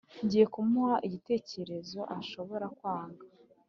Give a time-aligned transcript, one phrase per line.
[0.23, 3.23] ngiye kumuha igitekerezo adashobora kwanga.